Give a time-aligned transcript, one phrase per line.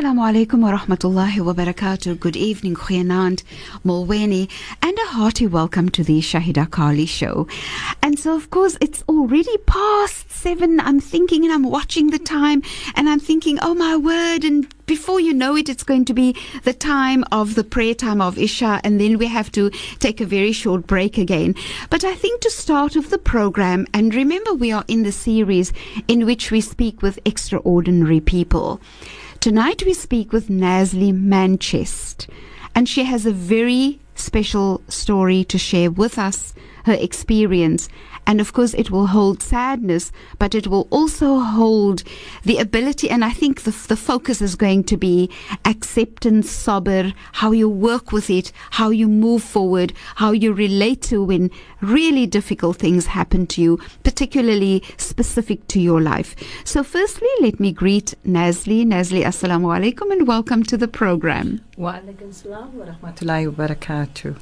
[0.00, 2.18] Assalamu alaikum wa rahmatullahi wa barakatuh.
[2.18, 3.42] Good evening, Khuyanand,
[3.84, 4.48] Mulweni,
[4.80, 7.46] and a hearty welcome to the Shahieda Carilie show.
[8.02, 10.80] And so, of course, it's already past seven.
[10.80, 12.62] I'm thinking and I'm watching the time
[12.94, 16.34] and I'm thinking, oh my word, and before you know it, it's going to be
[16.64, 20.24] the time of the prayer time of Isha, and then we have to take a
[20.24, 21.54] very short break again.
[21.90, 25.74] But I think to start off the program, and remember, we are in the series
[26.08, 28.80] in which we speak with extraordinary people.
[29.40, 32.28] Tonight we speak with Nazly Manchest,
[32.74, 36.52] and she has a very special story to share with us,
[36.84, 37.88] her experience.
[38.26, 42.02] And of course, it will hold sadness, but it will also hold
[42.44, 43.08] the ability.
[43.08, 45.30] And I think the, the focus is going to be
[45.64, 51.24] acceptance, sabr, how you work with it, how you move forward, how you relate to
[51.24, 51.50] when
[51.80, 56.34] really difficult things happen to you, particularly specific to your life.
[56.64, 58.84] So, firstly, let me greet Nazly.
[58.84, 61.60] Nazly, assalamu alaikum, and welcome to the program.
[61.76, 64.36] Wa alaikum salam wa rahmatullahi wa barakatuh.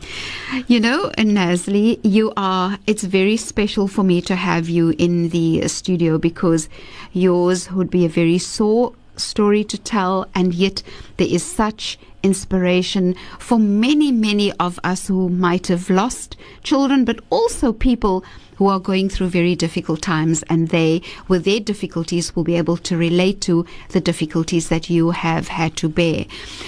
[0.69, 5.69] You know, Nazly, you are, it's very special for me to have you in the
[5.69, 6.69] studio because
[7.13, 10.83] yours would be a very sore story to tell, and yet
[11.17, 17.21] there is such inspiration for many, many of us who might have lost children, but
[17.31, 18.25] also people
[18.57, 22.77] who are going through very difficult times and they, with their difficulties, will be able
[22.77, 26.27] to relate to the difficulties that you have had to bear.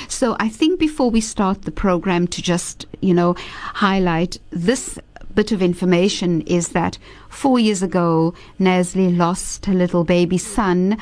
[0.09, 3.35] So I think before we start the program to just, you know,
[3.75, 5.01] highlight this
[5.35, 10.97] bit of information is that four years ago, Nazly lost her little baby son.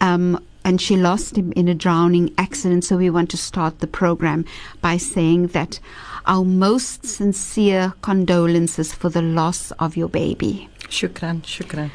[0.00, 2.84] Um, and she lost him in a drowning accident.
[2.84, 4.44] So we want to start the program
[4.80, 5.78] by saying that
[6.26, 10.68] our most sincere condolences for the loss of your baby.
[10.88, 11.90] Shukran, shukran.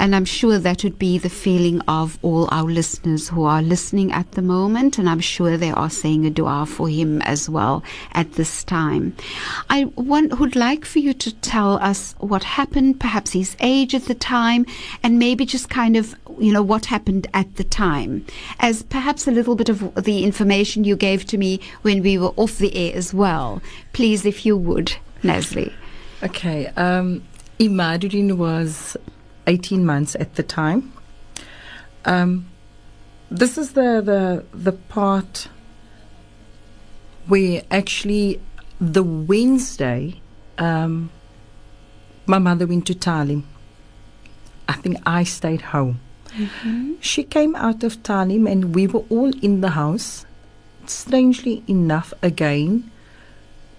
[0.00, 4.10] And I'm sure that would be the feeling of all our listeners who are listening
[4.12, 4.96] at the moment.
[4.98, 9.14] And I'm sure they are saying a dua for him as well at this time.
[9.68, 14.06] I want, would like for you to tell us what happened, perhaps his age at
[14.06, 14.64] the time,
[15.02, 18.24] and maybe just kind of, you know, what happened at the time,
[18.58, 22.32] as perhaps a little bit of the information you gave to me when we were
[22.36, 23.60] off the air as well.
[23.92, 25.74] Please, if you would, Nazly.
[26.22, 26.68] Okay.
[26.68, 27.22] Um,
[27.58, 28.96] Imaduddin was
[29.46, 30.92] 18 months at the time.
[32.04, 32.48] Um,
[33.30, 35.48] this is the, the, the part
[37.26, 38.40] where actually
[38.80, 40.20] the Wednesday,
[40.58, 41.10] um,
[42.26, 43.44] my mother went to Talim.
[44.68, 46.00] I think I stayed home.
[46.28, 46.94] Mm-hmm.
[47.00, 50.24] She came out of Talim and we were all in the house.
[50.86, 52.90] Strangely enough, again,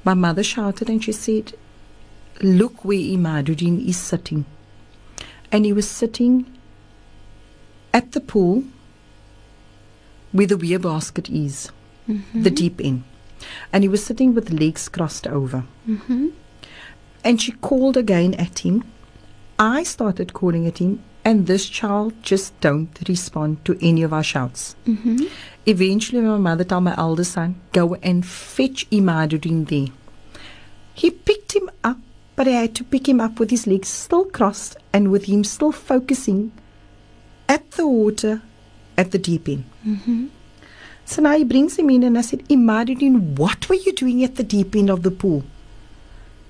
[0.04, 1.54] my mother shouted and she said,
[2.42, 4.46] Look where Imaduddin is sitting
[5.52, 6.46] and he was sitting
[7.94, 8.64] at the pool
[10.32, 11.72] where the weir basket is,
[12.10, 12.42] Mm-hmm.
[12.44, 13.04] the deep end.
[13.72, 15.64] And he was sitting with legs crossed over.
[15.88, 16.30] Mm-hmm.
[17.24, 18.84] And she called again at him.
[19.60, 24.24] I started calling at him, and this child just don't respond to any of our
[24.24, 24.76] shouts.
[24.88, 25.26] Mm-hmm.
[25.68, 29.94] Eventually, my mother told my elder son, go and fetch Imaduddin there.
[30.96, 32.00] He picked him up,
[32.36, 35.44] but I had to pick him up with his legs still crossed and with him
[35.44, 36.52] still focusing
[37.48, 38.42] at the water
[38.98, 39.66] at the deep end.
[39.86, 40.28] Mm-hmm.
[41.06, 44.36] So now he brings him in, and I said, Imaduddin, what were you doing at
[44.36, 45.44] the deep end of the pool?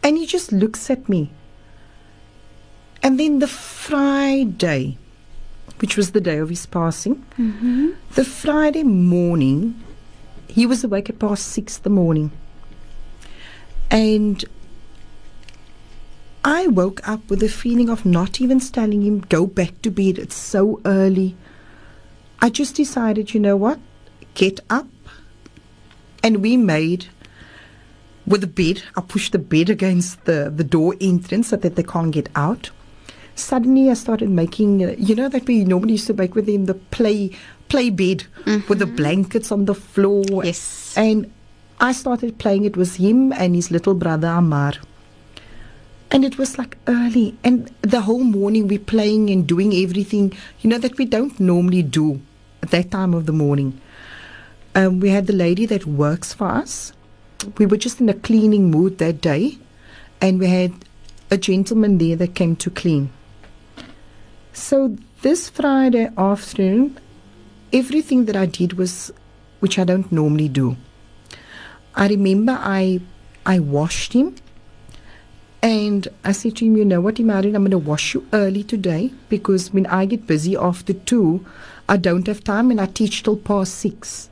[0.03, 1.31] And he just looks at me.
[3.01, 4.97] And then the Friday,
[5.79, 7.91] which was the day of his passing, Mm-hmm.
[8.13, 9.81] the Friday morning,
[10.47, 12.31] he was awake at past six the morning.
[13.89, 14.43] And
[16.43, 20.17] I woke up with a feeling of not even telling him, go back to bed,
[20.17, 21.35] it's so early.
[22.41, 23.79] I just decided, you know what?
[24.33, 24.87] Get up.
[26.23, 27.07] And we made
[28.25, 31.83] with the bed, I pushed the bed against the, the door entrance so that they
[31.83, 32.71] can't get out.
[33.35, 36.65] Suddenly, I started making, uh, you know, that we normally used to make with him
[36.65, 37.31] the play
[37.69, 38.25] play bed
[38.67, 40.43] with the blankets on the floor.
[40.43, 40.93] Yes.
[40.97, 41.31] And
[41.79, 44.73] I started playing it with him and his little brother Amar.
[46.13, 50.69] And it was like early, and the whole morning we're playing and doing everything, you
[50.69, 52.21] know, that we don't normally do
[52.61, 53.79] at that time of the morning.
[54.75, 56.91] Um, we had the lady that works for us.
[57.57, 59.57] We were just in a cleaning mood that day,
[60.19, 60.73] and we had
[61.29, 63.09] a gentleman there that came to clean.
[64.51, 66.99] So this Friday afternoon,
[67.71, 69.13] everything that I did was,
[69.61, 70.75] which I don't normally do.
[71.95, 72.99] I remember I,
[73.45, 74.35] I washed him,
[75.63, 78.63] and I said to him, you know what, Imari, I'm going to wash you early
[78.63, 81.45] today because when I get busy after two,
[81.87, 84.29] I don't have time and I teach till past six.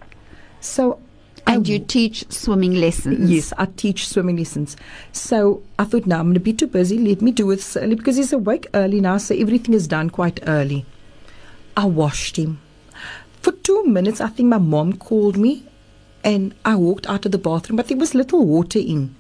[0.60, 1.00] So
[1.46, 3.30] And you teach swimming lessons.
[3.30, 4.76] Yes, I teach swimming lessons.
[5.12, 6.98] So I thought, now I'm going to be too busy.
[6.98, 10.40] Let me do it early because he's awake early now, so everything is done quite
[10.48, 10.86] early.
[11.78, 12.60] I washed him.
[13.42, 15.64] For two minutes, I think my mom called me
[16.24, 19.16] and I walked out of the bathroom, but there was little water in.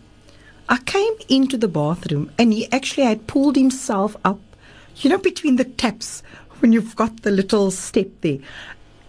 [0.69, 4.39] I came into the bathroom and he actually had pulled himself up,
[4.98, 6.21] you know, between the taps
[6.60, 8.38] when you've got the little step there.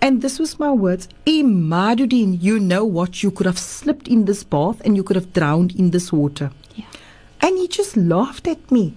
[0.00, 1.06] And this was my words.
[1.26, 3.22] Imadudin, you know what?
[3.22, 6.50] You could have slipped in this bath and you could have drowned in this water.
[6.74, 6.86] Yeah.
[7.42, 8.94] And he just laughed at me.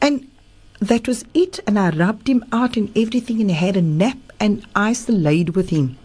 [0.00, 0.30] And
[0.78, 1.58] that was it.
[1.66, 5.16] And I rubbed him out and everything, and he had a nap, and I still
[5.16, 5.97] laid with him.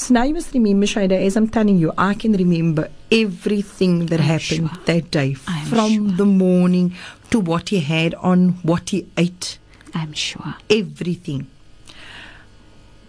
[0.00, 4.18] So now you must remember, Shahieda, as I'm telling you, I can remember everything that
[4.18, 4.84] I'm happened sure.
[4.86, 6.16] that day I'm from sure.
[6.16, 6.94] the morning
[7.28, 9.58] to what he had on, what he ate,
[9.94, 10.54] I'm sure.
[10.70, 11.48] everything.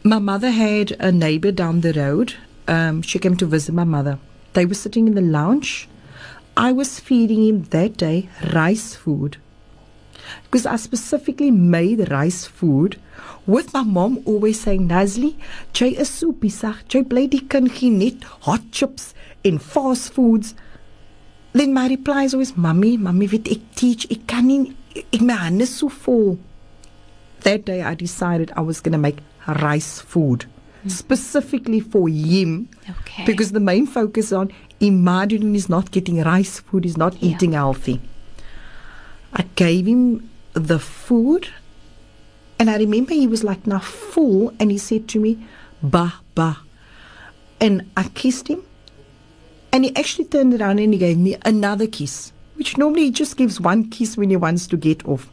[0.03, 2.33] My mother had a neighbor down the road.
[2.67, 4.19] Um, she came to visit my mother.
[4.51, 5.87] They were sitting in the lounge.
[6.57, 9.37] I was feeding him that day rice food
[10.43, 12.99] because I specifically made rice food
[13.47, 15.35] with my mom always saying, Nazly,
[15.73, 16.75] jy is so besig.
[16.93, 20.53] Jy bly die kind gee net hot chips en fast foods.
[21.53, 24.73] Then my reply is always, Mommy, Mommy, weet ek teach, ek kan nie,
[25.11, 26.37] ek my hande is so vol.
[27.41, 29.17] That day I decided I was going to make
[29.47, 30.45] rice food
[30.83, 30.89] hmm.
[30.89, 33.25] specifically for him Okay.
[33.25, 37.31] because the main focus on Imadudin is not getting rice food, he's not Yeah.
[37.31, 37.99] eating healthy.
[39.33, 41.47] I gave him the food,
[42.61, 45.43] and I remember he was like now full, and he said to me,
[45.81, 46.59] "Ba ba,"
[47.59, 48.61] and I kissed him,
[49.73, 53.35] and he actually turned around and he gave me another kiss, which normally he just
[53.35, 55.27] gives one kiss when he wants to get off.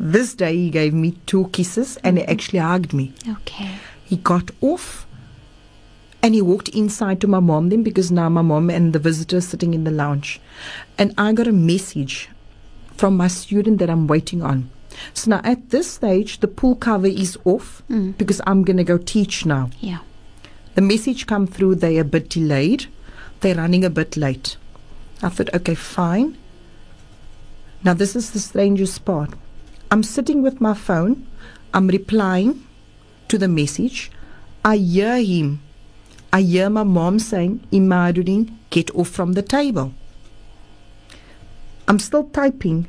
[0.00, 2.32] This day he gave me two kisses, and he mm-hmm.
[2.32, 3.12] actually hugged me.
[3.28, 3.68] Okay.
[4.06, 5.06] He got off
[6.22, 9.42] and he walked inside to my mom then because now my mom and the visitor
[9.42, 10.40] sitting in the lounge.
[10.96, 12.30] And I got a message
[12.96, 14.70] from my student that I'm waiting on.
[15.12, 18.16] So now at this stage the pool cover is off Mm.
[18.18, 19.70] because I'm gonna go teach now.
[19.80, 19.98] Yeah.
[20.74, 22.86] The message come through, they're a bit delayed.
[23.40, 24.56] They're running a bit late.
[25.22, 26.36] I thought, okay, fine.
[27.84, 29.30] Now this is the strangest part.
[29.90, 31.26] I'm sitting with my phone,
[31.72, 32.64] I'm replying
[33.28, 34.10] to the message.
[34.64, 35.60] I hear him.
[36.32, 39.92] I hear my mom saying, Imadudin, get off from the table.
[41.86, 42.86] I'm still typing.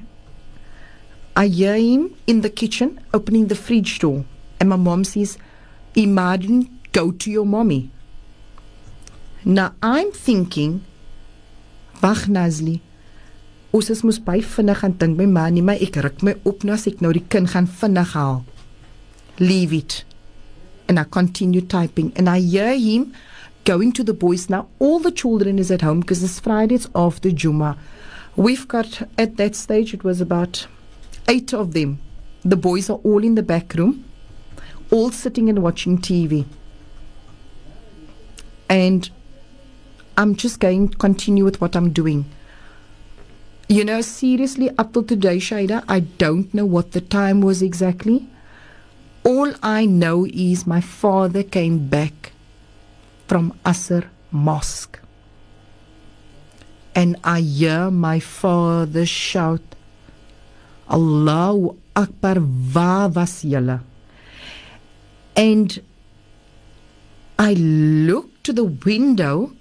[1.36, 4.24] I hear him in the kitchen opening the fridge door.
[4.60, 5.38] And my mom says,
[5.94, 7.92] Imadudin, go to your mommy.
[9.44, 10.84] Now I'm thinking,
[12.02, 12.82] wag Nazly.
[13.76, 16.64] Ons is mos baie vinnig aan dink my ma nie, maar ek ruk my op
[16.64, 18.46] nou as ek nou die kind gaan vinnig haal.
[19.38, 19.98] Leave it.
[20.88, 23.12] And I continue typing and I hear him
[23.66, 24.68] going to the boys now.
[24.80, 27.76] All the children is at home because it's Friday, it's after Juma.
[28.38, 30.68] We've got at that stage it was about
[31.28, 32.00] eight of them.
[32.44, 34.06] The boys are all in the back room,
[34.92, 36.46] all sitting and watching TV.
[38.70, 39.10] And
[40.18, 42.26] I'm just going to continue with what I'm doing.
[43.68, 48.28] You know, seriously, up till today, Shahieda, I don't know what the time was exactly.
[49.24, 52.32] All I know is my father came back
[53.28, 55.00] from Asr Mosque.
[56.94, 59.75] And I hear my father shout,
[60.90, 63.80] Allahu Akbar, waar was julle?
[65.36, 65.82] And
[67.38, 69.52] I look to the window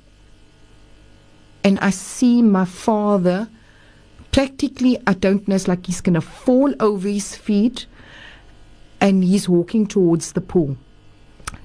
[1.65, 3.49] and I see my father
[4.31, 7.87] practically, I don't know, it's like he's going to fall over his feet
[9.01, 10.77] and he's walking towards the pool.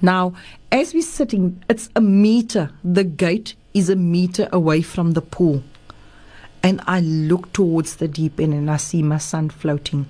[0.00, 0.34] Now,
[0.72, 2.70] as we're sitting, it's a meter.
[2.84, 5.62] The gate is a meter away from the pool.
[6.62, 10.06] And I look towards the deep end and I see my son floating.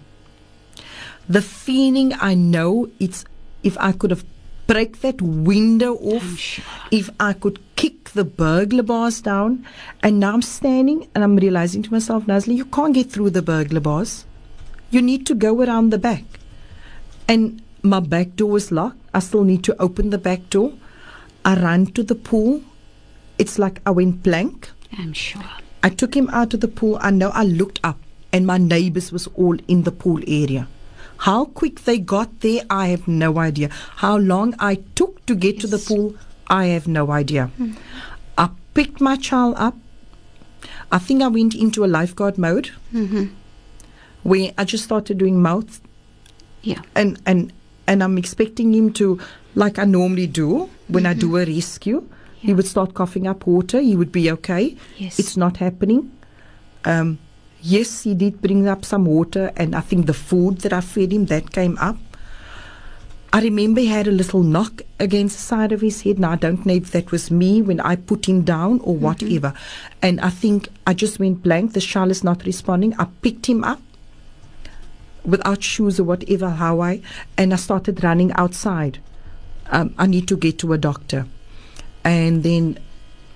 [1.28, 3.24] The feeling I know it's
[3.62, 4.24] if I could have
[4.70, 6.64] break that window off, sure.
[6.92, 9.66] if I could kick the burglar bars down,
[10.00, 13.42] and now I'm standing and I'm realizing to myself, Nazly, you can't get through the
[13.42, 14.24] burglar bars.
[14.90, 16.22] You need to go around the back.
[17.26, 18.98] And my back door is locked.
[19.12, 20.72] I still need to open the back door.
[21.44, 22.62] I ran to the pool.
[23.38, 24.70] It's like I went blank.
[24.96, 25.42] I'm sure.
[25.82, 26.98] I took him out of the pool.
[27.00, 27.98] I know I looked up
[28.32, 30.68] and my neighbors was all in the pool area.
[31.18, 33.68] How quick they got there, I have no idea.
[33.96, 36.14] How long I took to get to the pool,
[36.48, 37.50] I have no idea.
[38.38, 39.76] I picked my child up.
[40.92, 43.26] I think I went into a lifeguard mode Mm-hmm.
[44.22, 45.80] where I just started doing mouth
[46.62, 46.82] Yeah.
[46.94, 47.52] and and
[47.86, 49.18] and I'm expecting him to,
[49.54, 52.06] like I normally do when I do a rescue,
[52.40, 53.80] he would start coughing up water.
[53.80, 54.76] He would be okay.
[54.96, 55.18] Yes.
[55.18, 56.10] It's not happening.
[56.84, 57.18] Um,
[57.60, 61.12] yes, he did bring up some water, and I think the food that I fed
[61.12, 61.96] him that came up.
[63.32, 66.18] I remember he had a little knock against the side of his head.
[66.18, 69.54] Now I don't know if that was me when I put him down or whatever.
[70.02, 71.74] And I think I just went blank.
[71.74, 72.92] The child is not responding.
[72.98, 73.80] I picked him up
[75.24, 77.02] without shoes or whatever, how I,
[77.36, 78.98] and I started running outside.
[79.70, 81.26] Um, I need to get to a doctor.
[82.04, 82.78] And then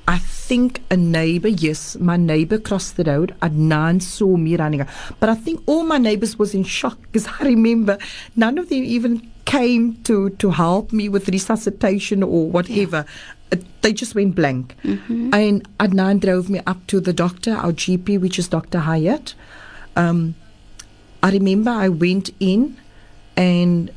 [0.07, 3.35] I think a neighbor, yes, my neighbor crossed the road.
[3.41, 4.81] Adnan saw me running.
[4.83, 4.89] out.
[5.21, 7.99] But I think all my neighbors was in shock because I remember
[8.37, 13.05] none of them even came to, to help me with resuscitation or whatever.
[13.53, 14.75] Uh, They just went blank.
[14.83, 18.81] And Adnan drove me up to the doctor, our GP, which is Dr.
[18.81, 19.35] Hayat.
[19.97, 20.35] Um,
[21.23, 22.77] I remember I went in
[23.37, 23.91] and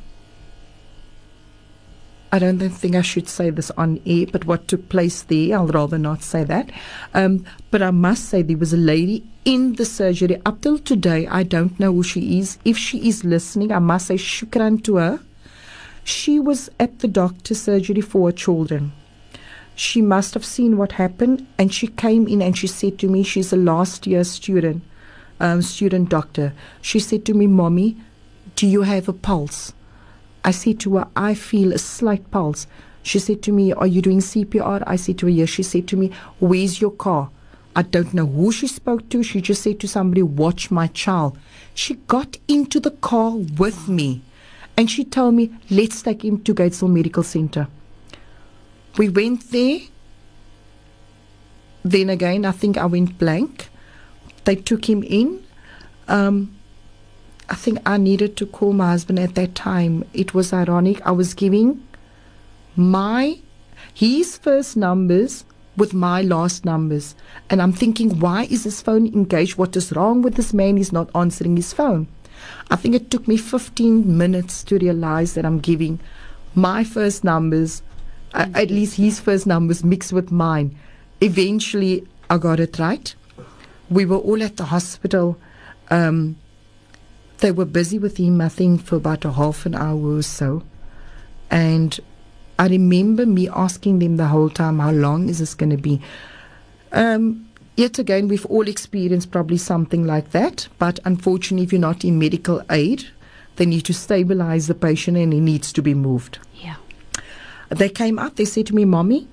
[2.30, 5.68] I don't think I should say this on air, but what took place there, I'll
[5.68, 6.70] rather not say that.
[7.14, 10.42] Um, but I must say there was a lady in the surgery.
[10.46, 12.58] Up till today, I don't know who she is.
[12.66, 15.20] If she is listening, I must say shukran to her.
[16.04, 18.92] She was at the doctor's surgery for her children.
[19.76, 23.24] She must have seen what happened, and she came in and she said to me,
[23.24, 24.84] she's a last year student,
[25.40, 26.52] um, student doctor.
[26.82, 27.96] She said to me, Mommy,
[28.56, 29.72] do you have a pulse?
[30.48, 32.68] I said to her, I feel a slight pulse.
[33.04, 34.82] She said to me, Are you doing CPR?
[34.88, 35.50] I said to her, Yes.
[35.50, 37.30] She said to me, Where's your car?
[37.76, 39.24] I don't know who she spoke to.
[39.24, 41.38] She just said to somebody, Watch my child.
[41.74, 44.22] She got into the car with me
[44.78, 47.68] and she told me, Let's take him to Gatesville Medical Center.
[48.98, 49.80] We went there.
[51.84, 53.68] Then again, I think I went blank.
[54.46, 55.44] They took him in.
[56.08, 56.57] Um,
[57.50, 60.04] I think I needed to call my husband at that time.
[60.14, 61.06] It was ironic.
[61.06, 61.86] I was giving
[62.76, 63.40] my
[63.94, 65.46] his first numbers
[65.78, 67.16] with my last numbers.
[67.50, 69.58] And I'm thinking, why is his phone engaged?
[69.58, 70.78] What is wrong with this man?
[70.78, 72.08] He's not answering his phone.
[72.70, 76.00] I think it took me 15 minutes to realize that I'm giving
[76.56, 77.82] my first numbers,
[78.34, 80.78] uh, at least his first numbers, mixed with mine.
[81.22, 83.14] Eventually, I got it right.
[83.90, 85.38] We were all at the hospital.
[85.90, 86.38] Um,
[87.40, 90.64] they were busy with him, I think, for about a half an hour or so.
[91.50, 92.00] And
[92.60, 96.02] I remember me asking them the whole time, how long is this going to be?
[96.92, 100.68] Um, yet again, we've all experienced probably something like that.
[100.80, 103.06] But unfortunately, if you're not in medical aid,
[103.58, 106.40] they need to stabilize the patient and he needs to be moved.
[106.56, 106.76] Yeah.
[107.70, 109.28] They came up, they said to me, Mommy,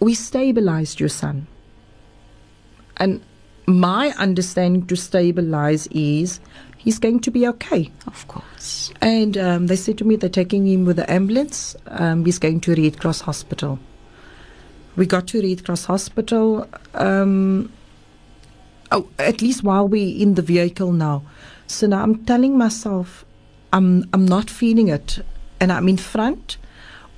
[0.00, 1.46] we stabilized your son.
[2.96, 3.22] And
[3.66, 6.40] my understanding to stabilize is
[6.82, 7.90] he's going to be okay.
[8.06, 8.92] Of course.
[9.00, 11.76] And um, they said to me they're taking him with the ambulance.
[11.86, 13.78] Um, he's going to Red Cross Hospital.
[14.96, 16.68] We got to Red Cross Hospital.
[16.94, 17.72] Um,
[18.90, 21.22] oh, at least while we're in the vehicle now.
[21.66, 23.24] So now I'm telling myself,
[23.72, 25.20] I'm I'm not feeling it,
[25.60, 26.58] and I'm in front.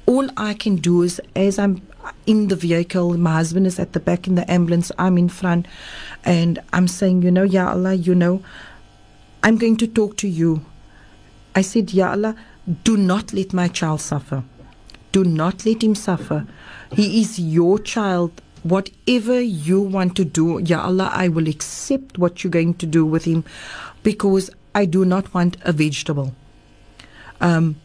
[0.07, 1.81] All I can do is, as I'm
[2.27, 4.93] in the vehicle, my husband is at the back in the ambulance.
[4.99, 5.67] I'm in front,
[6.25, 8.43] and I'm saying, you know, Ya Allah, you know,
[9.45, 10.65] I'm going to talk to you.
[11.55, 12.35] I said, Ya Allah,
[12.83, 14.43] do not let my child suffer.
[15.13, 16.47] Do not let him suffer.
[16.93, 18.41] He is your child.
[18.63, 23.05] Whatever you want to do, Ya Allah, I will accept what you're going to do
[23.05, 23.45] with him
[24.03, 26.35] because I do not want a vegetable.
[27.43, 27.77] Um,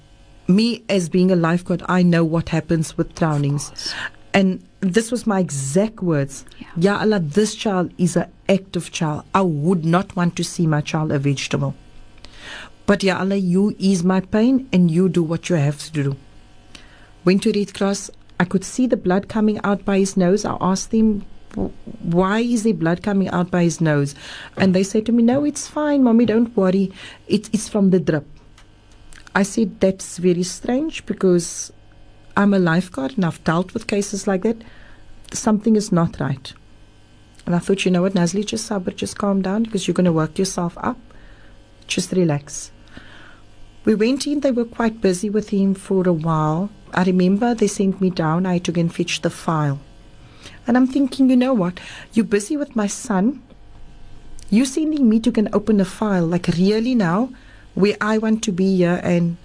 [0.47, 3.93] me, as being a lifeguard, I know what happens with drownings.
[4.33, 6.45] And this was my exact words.
[6.57, 6.67] Yeah.
[6.77, 9.23] Ya Allah, this child is an active child.
[9.33, 11.75] I would not want to see my child a vegetable.
[12.85, 16.15] But Ya Allah, you ease my pain and you do what you have to do.
[17.23, 18.09] Went to Red Cross.
[18.39, 20.43] I could see the blood coming out by his nose.
[20.43, 21.25] I asked him,
[22.01, 24.15] why is there blood coming out by his nose?
[24.57, 26.91] And they said to me, no, it's fine, mommy, don't worry.
[27.27, 28.25] It's, it's from the drip.
[29.35, 31.71] I said, that's very strange because
[32.35, 34.63] I'm a lifeguard and I've dealt with cases like that.
[35.31, 36.53] Something is not right.
[37.49, 40.05] And I thought, you know what, Nazly, just sabr, just calm down because you're going
[40.05, 40.99] to work yourself up.
[41.87, 42.69] Just relax.
[43.85, 46.69] We went in, they were quite busy with him for a while.
[46.93, 49.79] I remember they sent me down, I had to go and fetch the file.
[50.67, 51.79] And I'm thinking, you know what,
[52.13, 53.41] you're busy with my son.
[54.51, 57.33] You sending me to go and open a file, like really now,
[57.73, 59.37] where I want to be here and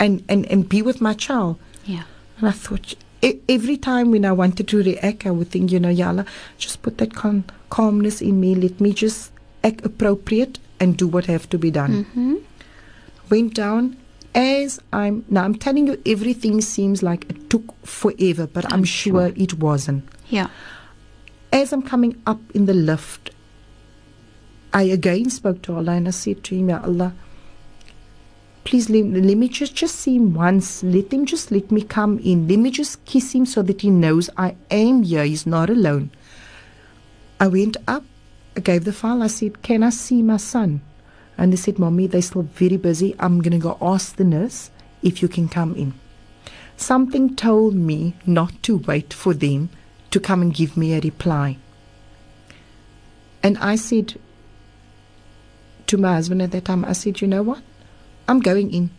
[0.00, 1.60] and, and, and be with my child.
[1.84, 2.02] Yeah.
[2.38, 5.92] And I thought, every time when I wanted to react, I would think, you know,
[5.92, 6.26] Yala,
[6.58, 8.54] just put that calm, calmness in me.
[8.54, 9.32] Let me just
[9.64, 12.04] act appropriate and do what have to be done.
[12.04, 12.34] Mm-hmm.
[13.30, 13.96] Went down,
[14.34, 18.84] as I'm now, I'm telling you, everything seems like it took forever, but I'm, I'm
[18.84, 19.32] sure, sure.
[19.36, 20.08] it wasn't.
[20.28, 20.48] Yeah.
[21.52, 23.30] As I'm coming up in the lift,
[24.74, 27.14] I again spoke to Allah and I said to him, Ya Allah,
[28.66, 30.82] please let, let me just, just see him once.
[30.82, 32.48] Let him just let me come in.
[32.48, 35.24] Let me just kiss him so that he knows I am here.
[35.24, 36.10] He's not alone.
[37.38, 38.02] I went up,
[38.56, 39.22] I gave the file.
[39.22, 40.80] I said, Can I see my son?
[41.38, 43.14] And they said, Mommy, they're still very busy.
[43.20, 45.94] I'm going to go ask the nurse if you can come in.
[46.76, 49.70] Something told me not to wait for them
[50.10, 51.56] to come and give me a reply.
[53.42, 54.18] And I said
[55.86, 57.62] to my husband at that time, I said, You know what?
[58.28, 58.90] I'm going in.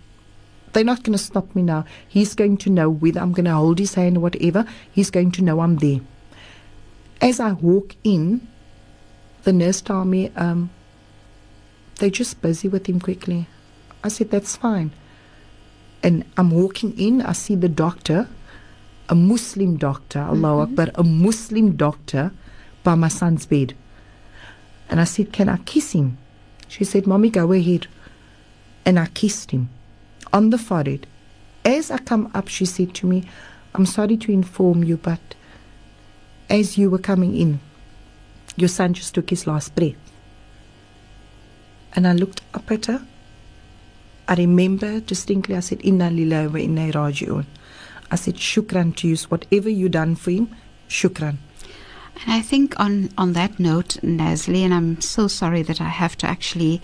[0.74, 1.86] They're not going to stop me now.
[2.08, 4.66] He's going to know whether I'm going to hold his hand or whatever.
[4.92, 6.02] He's going to know I'm there.
[7.22, 8.48] As I walk in,
[9.44, 10.70] the nurse told me, um,
[11.96, 13.48] they're just busy with him quickly.
[14.04, 14.92] I said, That's fine.
[16.04, 18.30] And I'm walking in, I see the doctor,
[19.10, 22.32] a Muslim doctor, Allah Akbar, a Muslim doctor
[22.84, 23.74] by my son's bed.
[24.90, 26.18] And I said, Can I kiss him?
[26.68, 27.88] She said, Mommy, go ahead.
[28.88, 29.69] And I kissed him
[30.32, 31.08] on the forehead.
[31.65, 33.26] As I come up, she said to me,
[33.76, 35.19] I'm sorry to inform you, but
[36.50, 37.60] as you were coming in,
[38.56, 39.97] your son just took his last breath.
[41.97, 43.06] And I looked up at her.
[44.30, 47.45] I remember distinctly, I said, Inna lillahi wa inna raji'un.
[48.10, 49.17] I said, Shukran to you.
[49.28, 50.56] Whatever you done for him,
[50.88, 51.38] shukran.
[52.21, 56.15] And I think on, on that note, Nazly, and I'm so sorry that I have
[56.19, 56.82] to actually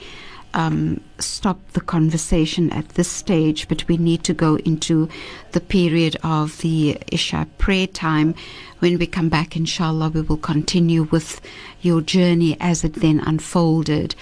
[0.54, 5.10] um, stop the conversation at this stage, but we need to go into
[5.52, 8.36] the period of the Isha prayer time.
[8.80, 11.42] When we come back, inshallah, we will continue with
[11.82, 14.16] your journey as it then unfolded.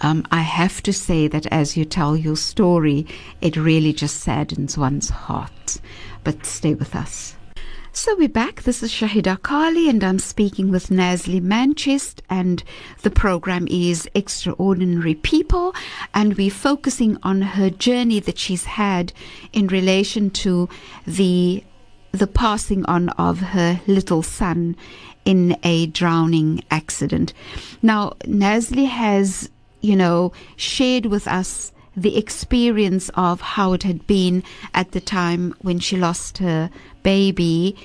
[0.00, 3.06] Um, I have to say that as you tell your story,
[3.40, 5.78] it really just saddens one's heart.
[6.24, 7.37] But stay with us.
[7.92, 8.62] So we're back.
[8.62, 12.62] This is Shahieda Carilie, and I'm speaking with Nazly Manchest, and
[13.02, 15.74] the program is Extraordinary People,
[16.14, 19.12] and we're focusing on her journey that she's had
[19.52, 20.68] in relation to
[21.06, 21.64] the
[22.12, 24.76] the passing on of her little son
[25.24, 27.32] in a drowning accident.
[27.82, 31.72] Now, Nazly has, you know, shared with us
[32.02, 34.42] the experience of how it had been
[34.74, 36.70] at the time when she lost her
[37.02, 37.76] baby.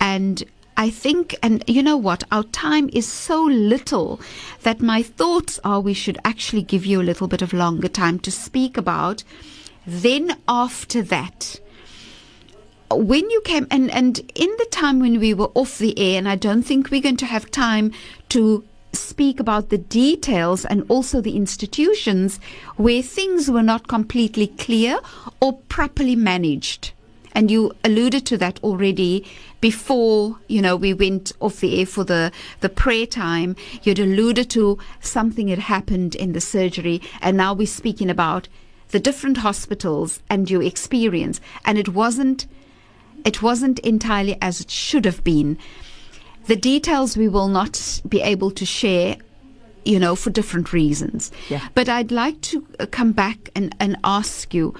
[0.00, 0.42] And
[0.76, 4.20] I think, and you know what, our time is so little
[4.62, 8.18] that my thoughts are we should actually give you a little bit of longer time
[8.20, 9.22] to speak about.
[9.86, 11.60] Then after that,
[12.90, 16.28] when you came and and in the time when we were off the air and
[16.28, 17.90] i don't think we're going to have time
[18.28, 18.62] to
[18.94, 22.40] speak about the details and also the institutions
[22.76, 24.98] where things were not completely clear
[25.40, 26.92] or properly managed.
[27.32, 29.26] And you alluded to that already
[29.60, 32.30] before you know we went off the air for the
[32.60, 33.56] the prayer time.
[33.82, 38.48] You'd alluded to something had happened in the surgery and now we're speaking about
[38.90, 41.40] the different hospitals and your experience.
[41.64, 42.46] And it wasn't
[43.24, 45.58] it wasn't entirely as it should have been.
[46.46, 49.16] The details we will not be able to share,
[49.84, 51.32] you know, for different reasons.
[51.48, 51.66] Yeah.
[51.74, 54.74] But I'd like to uh, come back and, and ask you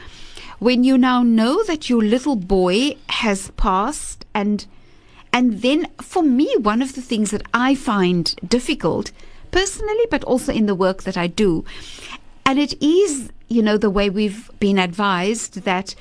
[0.59, 4.67] when you now know that your little boy has passed and
[5.33, 9.11] and then for me one of the things that I find difficult
[9.51, 11.65] personally but also in the work that I do
[12.47, 15.95] and it is you know the way we've been advised that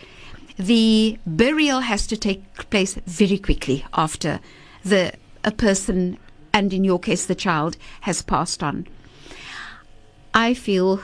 [0.58, 4.40] the burial has to take place very quickly after
[4.84, 5.14] the
[5.44, 6.18] a person
[6.54, 8.88] and in your case the child has passed on.
[10.34, 11.02] I feel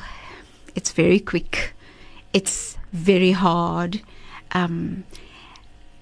[0.75, 1.73] it's very quick.
[2.34, 4.02] It's very hard.
[4.52, 5.04] Um,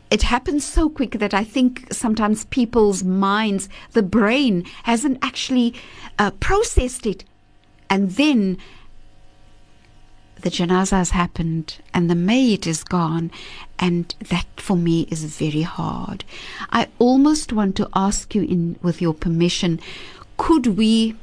[0.09, 5.73] it happens so quick that I think sometimes people's minds, the brain, hasn't actually
[6.17, 7.25] uh, processed it.
[7.89, 8.57] And then
[10.41, 13.31] the janaza has happened and the maid is gone
[13.79, 16.23] and that for me is very hard.
[16.69, 19.79] I almost want to ask you in with your permission
[20.37, 21.15] could we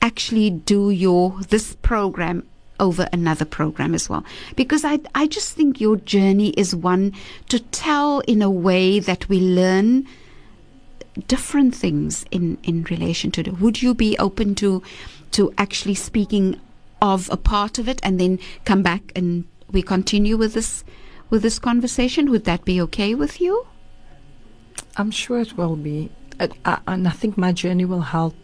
[0.00, 2.46] actually do your this program
[2.78, 4.24] over another program as well?
[4.56, 7.12] Because i i just think your journey is one
[7.48, 10.06] to tell in a way that we learn
[11.28, 14.82] different things in in relation to it would you be open to
[15.30, 16.58] to actually speaking
[17.10, 20.84] of a part of it and then come back and we continue with this
[21.30, 23.66] with this conversation would that be okay with you
[24.96, 26.10] I'm sure it will be.
[26.38, 28.36] And I think my journey will help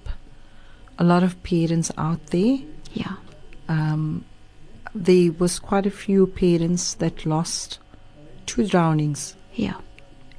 [0.99, 2.59] a lot of parents out there.
[2.95, 3.17] yeah
[3.69, 4.25] Um,
[4.95, 7.79] there was quite a few parents that lost
[8.47, 9.77] two drownings Yeah.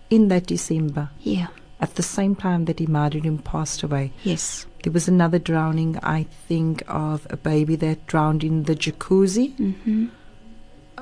[0.10, 1.10] in that December.
[1.22, 1.48] Yeah.
[1.82, 4.66] At the same time that Imaduddin passed away, Yes.
[4.84, 5.98] there was another drowning.
[6.04, 10.08] I think of a baby that drowned in the jacuzzi, Mm-hmm.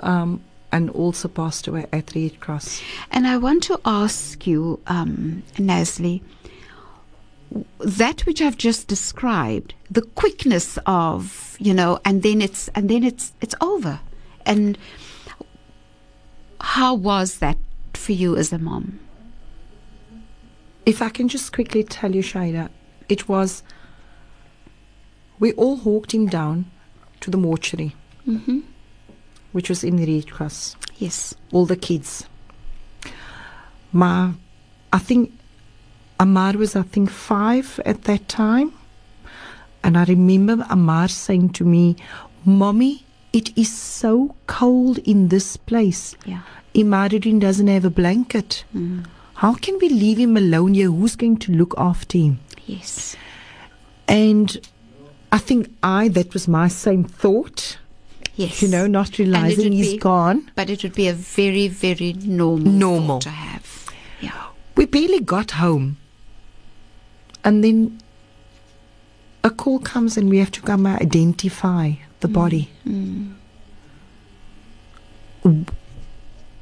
[0.06, 2.82] um, and also passed away at Red Cross.
[3.10, 6.22] And I want to ask you, um, Nazly,
[7.80, 13.04] that which I've just described, the quickness of, you know, and then it's and then
[13.04, 14.02] it's it's over.
[14.46, 14.78] And
[16.62, 17.58] how was that
[17.94, 19.00] for you as a mom?
[20.88, 22.69] If I can just quickly tell you, Shahieda,
[23.10, 23.62] it was.
[25.38, 26.65] We all walked him down
[27.19, 27.93] to the mortuary,
[28.28, 28.60] Mm-hmm.
[29.52, 30.76] which was in the Red Cross.
[30.97, 31.36] Yes.
[31.52, 32.26] all the kids.
[33.91, 34.32] Ma,
[34.91, 35.32] I think
[36.19, 38.73] Amar was, I think, five at that time.
[39.84, 41.95] And I remember Amar saying to me,
[42.45, 46.15] Mommy, it is so cold in this place.
[46.26, 46.41] Yeah.
[46.73, 48.63] Imaduddin doesn't have a blanket.
[48.76, 49.06] Mm.
[49.38, 50.89] How can we leave him alone here?
[50.89, 52.39] Who's going to look after him?
[52.65, 53.15] Yes.
[54.08, 54.58] And
[55.32, 57.78] I think I, that was my same thought,
[58.36, 58.62] Yes.
[58.63, 60.50] you know, not realizing he's be- gone.
[60.56, 63.08] But it would be a very, very normal, Normal.
[63.19, 63.89] thought to have.
[64.21, 64.47] Yeah.
[64.76, 65.97] We barely got home.
[67.43, 68.00] And then
[69.43, 72.69] a call comes and we have to come and identify the body.
[72.88, 73.34] Mm.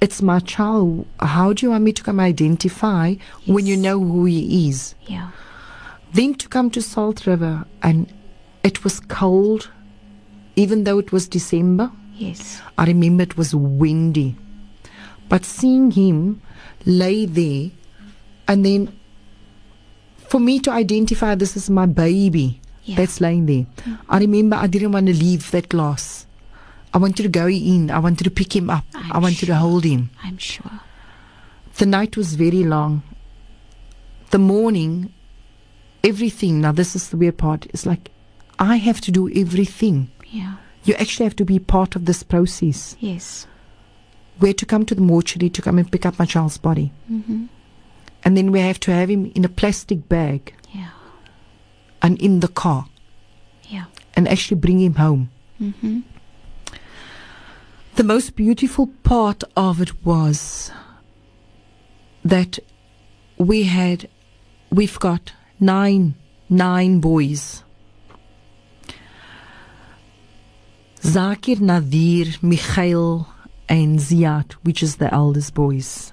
[0.06, 1.08] It's my child.
[1.20, 3.16] How do you want me to come identify
[3.48, 4.94] when you know who he is?
[5.08, 5.32] Yeah.
[6.14, 8.14] Then to come to Salt River and
[8.64, 9.72] it was cold,
[10.56, 11.92] even though it was December.
[12.14, 12.62] Yes.
[12.78, 14.36] I remember it was windy.
[15.28, 16.40] But seeing him
[16.86, 17.72] lay there,
[18.48, 18.96] and then
[20.18, 22.98] for me to identify this is my baby Yeah.
[22.98, 23.98] that's laying there, mm.
[24.08, 26.15] I remember I didn't want to leave that glass.
[26.96, 29.56] I wanted to go in, I wanted to pick him up, I'm I wanted to
[29.56, 30.10] hold him.
[30.24, 30.80] I'm sure.
[31.78, 33.04] The night was very long.
[34.32, 35.14] The morning,
[36.04, 38.10] everything, now this is the weird part, is like
[38.60, 40.10] I have to do everything.
[40.32, 40.56] Yeah.
[40.86, 42.96] You actually have to be part of this process.
[43.00, 43.46] Yes.
[44.40, 46.92] we had to come to the mortuary to come and pick up my child's body.
[47.12, 47.46] Mm-hmm.
[48.24, 50.92] And then we have to have him in a plastic bag Yeah.
[52.02, 52.88] and in the car
[53.70, 53.86] Yeah.
[54.16, 55.30] and actually bring him home.
[55.62, 56.00] Mm-hmm.
[57.96, 60.70] The most beautiful part of it was
[62.26, 62.60] that
[63.38, 64.10] we had,
[64.70, 65.32] we've got
[65.62, 66.16] nine,
[66.50, 67.64] nine boys.
[71.02, 73.30] Zakir, Nadir, Mikhail,
[73.70, 76.12] and Ziad, which is the eldest boys.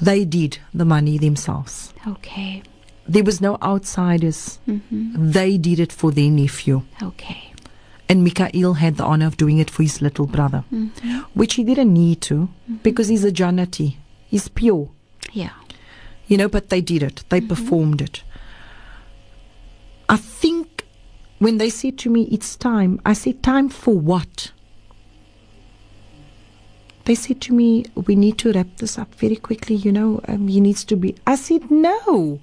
[0.00, 1.94] They did the money themselves.
[2.08, 2.64] Okay.
[3.06, 4.58] There was no outsiders.
[4.66, 5.30] Mm-hmm.
[5.30, 6.82] They did it for their nephew.
[7.00, 7.49] Okay.
[8.10, 11.18] And Mikhail had the honor of doing it for his little brother, Mm-hmm.
[11.38, 12.48] which he didn't need to
[12.82, 13.96] because he's a Janati.
[14.26, 14.90] He's pure,
[15.32, 15.52] Yeah.
[16.26, 17.22] you know, but they did it.
[17.28, 18.24] They performed it.
[20.08, 20.84] I think
[21.38, 24.50] when they said to me, it's time, I said, time for what?
[27.04, 30.48] They said to me, we need to wrap this up very quickly, you know, um,
[30.48, 31.14] he needs to be.
[31.28, 32.40] I said, no.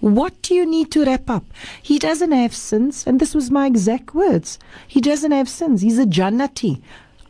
[0.00, 1.44] What do you need to wrap up?
[1.82, 4.58] He doesn't have sins, and this was my exact words.
[4.88, 5.82] He doesn't have sins.
[5.82, 6.80] He's a Jannati.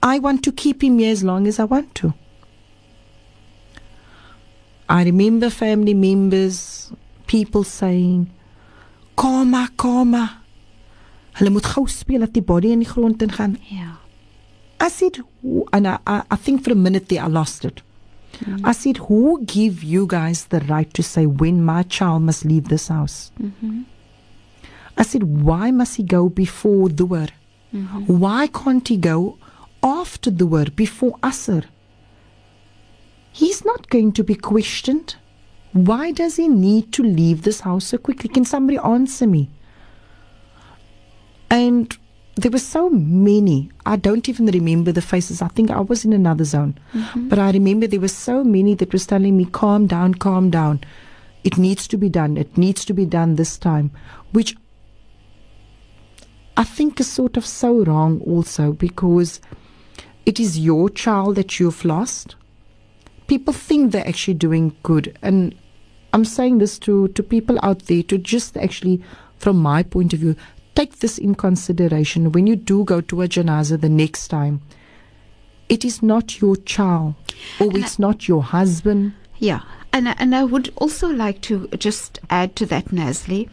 [0.02, 2.14] I want to keep him here as long as I want to.
[4.88, 6.92] I remember family members,
[7.26, 8.30] people saying,
[9.16, 10.42] Koma, koma.
[11.34, 13.58] Hulle moet gou speel dat die body in die grond ingaan.
[13.70, 13.98] Yeah.
[14.80, 15.20] I said,
[15.72, 17.82] and I, I, I think for a minute there I lost it.
[18.64, 22.68] I said, who give you guys the right to say when my child must leave
[22.68, 23.32] this house?
[23.40, 23.82] Mm-hmm.
[24.96, 27.30] I said, why must he go before Dhuhr?
[27.74, 28.18] Mm-hmm.
[28.18, 29.38] Why can't he go
[29.82, 31.64] after Dhuhr, before Asr?
[33.32, 35.16] He's not going to be questioned.
[35.72, 38.28] Why does he need to leave this house so quickly?
[38.28, 39.48] Can somebody answer me?
[41.48, 41.96] And
[42.36, 43.70] there were so many.
[43.84, 45.42] I don't even remember the faces.
[45.42, 46.78] I think I was in another zone.
[46.94, 47.28] Mm-hmm.
[47.28, 50.80] But I remember there were so many that was telling me, calm down, calm down.
[51.44, 52.36] It needs to be done.
[52.36, 53.90] It needs to be done this time.
[54.32, 54.56] Which
[56.56, 59.40] I think is sort of so wrong also because
[60.26, 62.36] it is your child that you've lost.
[63.26, 65.16] People think they're actually doing good.
[65.22, 65.54] And
[66.12, 69.02] I'm saying this to, to people out there to just actually,
[69.38, 70.36] from my point of view,
[70.80, 74.62] take this in consideration when you do go to a janaza the next time.
[75.68, 77.14] It is not your child,
[77.60, 79.12] or And it's not your husband.
[79.38, 79.60] Yeah,
[79.92, 83.48] and I- and I would also like to just add to that, Nazly.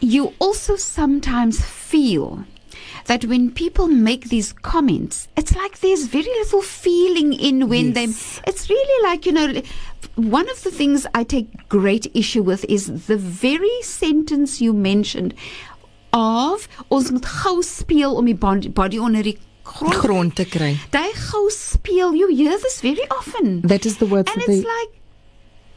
[0.00, 2.44] You also sometimes feel
[3.06, 7.94] that when people make these comments, it's like there's very little feeling in when Yes.
[7.96, 8.50] they.
[8.50, 9.62] It's really like you know.
[10.16, 15.34] One of the things I take great issue with is the very sentence you mentioned
[16.12, 19.94] of ons moet gou speel om die body, onder die grond.
[19.94, 20.76] Grond te kry.
[20.90, 22.14] Daai gou speel.
[22.14, 23.60] You hear this very often.
[23.62, 25.00] That is the words And it's they like,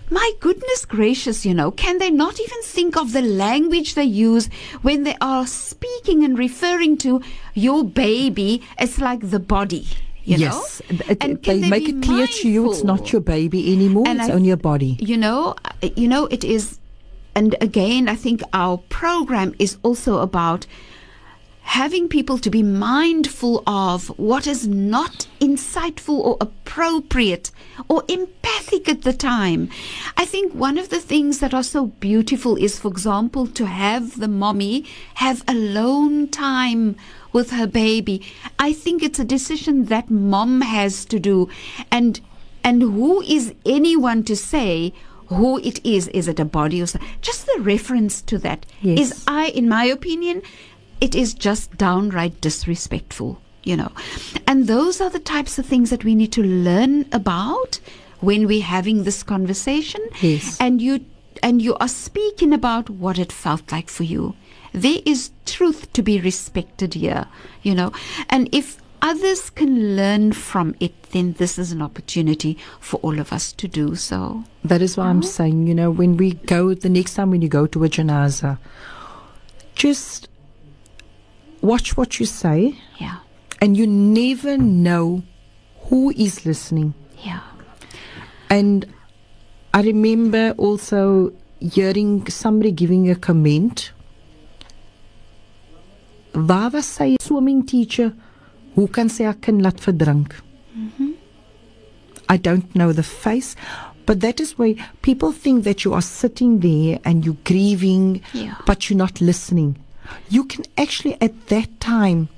[0.10, 4.50] my goodness gracious, you know, can they not even think of the language they use
[4.82, 7.22] when they are speaking and referring to
[7.54, 8.62] your baby?
[8.80, 9.88] It's like the body,
[10.24, 10.98] you yes, know?
[11.00, 14.08] And they can make it clear to you it's not your baby anymore.
[14.08, 14.98] And it's I- only your body.
[15.00, 15.56] You know,
[15.96, 16.80] you know, it is,
[17.36, 20.68] and again, I think our program is also about
[21.64, 27.52] having people to be mindful of what is not insightful or appropriate
[27.88, 29.70] or empathic at the time.
[30.18, 34.20] I think one of the things that are so beautiful is, for example, to have
[34.20, 36.98] the mommy have alone time
[37.32, 38.22] with her baby.
[38.60, 41.50] I think it's a decision that mom has to do.
[41.92, 42.20] And
[42.66, 44.94] and who is anyone to say
[45.28, 46.08] who it is?
[46.10, 47.00] Is it a body or so?
[47.22, 49.24] Just the reference to that is Yes.
[49.28, 50.42] I, in my opinion,
[51.02, 53.92] it is just downright disrespectful, you know.
[54.48, 57.80] And those are the types of things that we need to learn about
[58.20, 60.02] when we're having this conversation.
[60.22, 60.58] Yes.
[60.60, 61.06] And you
[61.42, 64.36] and you are speaking about what it felt like for you.
[64.72, 67.28] There is truth to be respected here,
[67.62, 67.92] you know.
[68.30, 73.32] And if others can learn from it, then this is an opportunity for all of
[73.34, 74.44] us to do so.
[74.64, 75.22] That is why I'm oh.
[75.22, 78.58] saying, you know, when we go, the next time when you go to a janaza,
[79.76, 80.30] just
[81.62, 83.18] watch what you say, Yeah.
[83.62, 85.24] and you never know
[85.90, 86.94] who is listening.
[87.24, 87.42] Yeah.
[88.50, 88.86] And
[89.74, 93.92] I remember also hearing somebody giving a comment.
[96.34, 98.14] Was sy swimming teacher?
[98.76, 100.34] Hoe kan sy haar kind laat verdrink?
[102.30, 103.56] I don't know the face,
[104.06, 108.56] but that is where people think that you are sitting there and you're grieving, Yeah.
[108.66, 109.76] but you're not listening.
[110.30, 112.30] You can actually, at that time,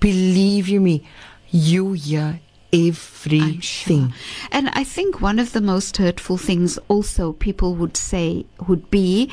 [0.00, 1.02] believe you me,
[1.50, 2.40] you hear
[2.72, 3.60] everything.
[3.60, 4.08] Sure.
[4.50, 9.30] And I think one of the most hurtful things also people would say would be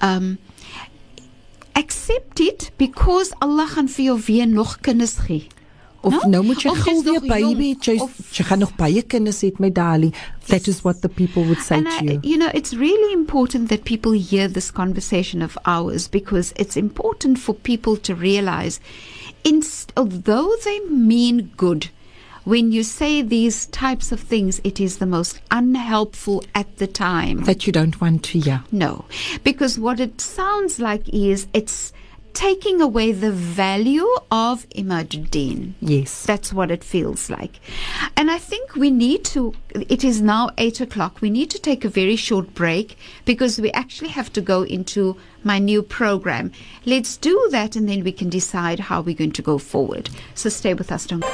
[0.00, 0.38] um,
[1.74, 5.48] accept it because Allah gaan vir jou weer nog kinders gee.
[6.02, 6.20] Of No?
[6.30, 9.74] nou moet jy gou weer baby, jy, of- jy gaan nog baie kinders hê met
[9.74, 10.12] Dali.
[10.48, 12.20] That is what the people would say and to I, you.
[12.22, 17.38] you know, it's really important that people hear this conversation of ours because it's important
[17.38, 18.80] for people to realize,
[19.44, 21.90] inst- although they mean good,
[22.44, 27.44] when you say these types of things, it is the most unhelpful at the time.
[27.44, 28.64] That you don't want to hear.
[28.72, 29.04] No,
[29.44, 31.92] because what it sounds like is it's
[32.34, 35.74] taking away the value of Imaduddin.
[35.80, 36.24] Yes.
[36.24, 37.60] That's what it feels like.
[38.16, 41.20] And I think we need to, it is now eight o'clock.
[41.20, 45.16] We need to take a very short break because we actually have to go into
[45.44, 46.52] my new program.
[46.86, 50.10] Let's do that and then we can decide how we're going to go forward.
[50.34, 51.06] So stay with us.
[51.06, 51.24] Don't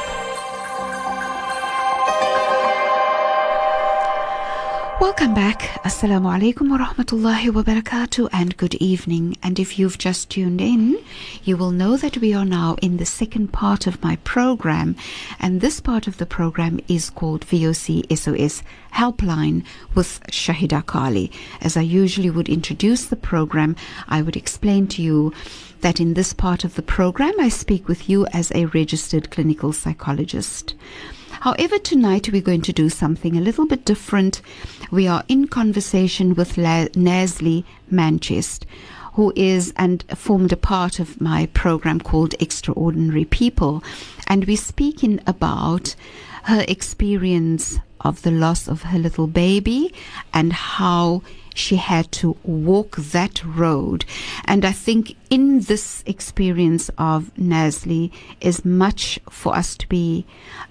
[4.99, 5.61] Welcome back.
[5.85, 9.37] Assalamu alaikum wa rahmatullahi wa barakatuh and good evening.
[9.43, 10.99] And if you've just tuned in,
[11.45, 14.97] you will know that we are now in the second part of my program.
[15.39, 18.63] And this part of the program is called VOC SOS
[18.95, 21.31] Helpline with Shahieda Carilie.
[21.61, 23.77] As I usually would introduce the program,
[24.09, 25.35] I would explain to you
[25.83, 29.75] that in this part of the program, I speak with you as a registered clinical
[29.75, 30.75] psychologist.
[31.41, 34.41] However, tonight we're going to do something a little bit different.
[34.91, 38.67] We are in conversation with La- Nazly Manchest,
[39.15, 43.83] who is and formed a part of my program called Extraordinary People.
[44.27, 45.95] And we're speaking about
[46.45, 49.93] her experience of the loss of her little baby
[50.33, 51.23] and how
[51.57, 54.05] she had to walk that road.
[54.45, 60.27] And I think in this experience of Nazly is much for us to be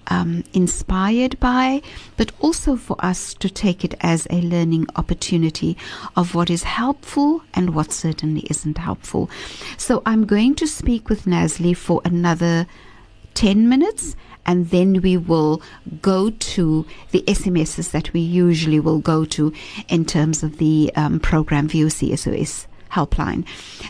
[0.08, 1.82] um, inspired by,
[2.16, 5.76] but also for us to take it as a learning opportunity
[6.14, 9.28] of what is helpful and what certainly isn't helpful.
[9.76, 12.66] So I'm going to speak with Nazly for another
[13.34, 15.60] 10 minutes and then we will
[16.00, 19.52] go to the SMSs that we usually will go to
[19.88, 23.44] in terms of the um, program VOC SOS helpline.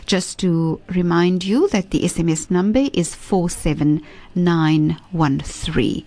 [0.05, 6.05] Just to remind you that the SMS number is 47913.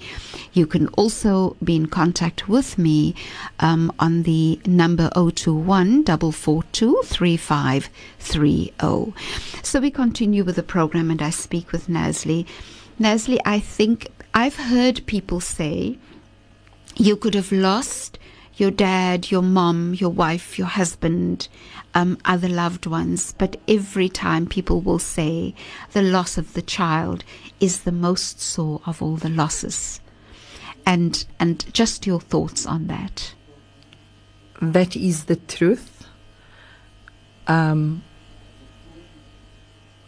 [0.52, 3.14] You can also be in contact with me
[3.60, 9.14] um, on the number 021 442 3530.
[9.62, 12.44] So we continue with the program and I speak with Nazly.
[13.00, 15.98] Nazly, I think I've heard people say
[16.96, 18.18] you could have lost
[18.56, 21.48] your dad, your mom, your wife, your husband,
[21.94, 25.54] um, other loved ones, but every time people will say
[25.92, 27.24] the loss of the child
[27.58, 30.00] is the most sore of all the losses.
[30.86, 33.34] And and just your thoughts on that.
[34.60, 36.06] That is the truth.
[37.46, 38.02] Um,